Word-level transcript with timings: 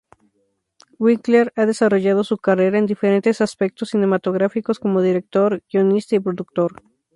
Winkler 0.97 1.53
ha 1.55 1.67
desarrollado 1.67 2.23
su 2.23 2.39
carrera 2.39 2.79
en 2.79 2.87
diferentes 2.87 3.39
aspectos 3.39 3.89
cinematográficos, 3.91 4.79
como 4.79 4.99
director, 5.03 5.61
guionista 5.71 6.15
y 6.15 6.19
productor. 6.19 6.81